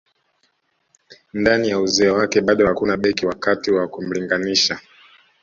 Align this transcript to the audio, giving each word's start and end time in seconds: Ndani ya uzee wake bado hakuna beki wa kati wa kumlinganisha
Ndani 1.33 1.69
ya 1.69 1.79
uzee 1.79 2.07
wake 2.09 2.41
bado 2.41 2.67
hakuna 2.67 2.97
beki 2.97 3.25
wa 3.25 3.35
kati 3.35 3.71
wa 3.71 3.87
kumlinganisha 3.87 4.79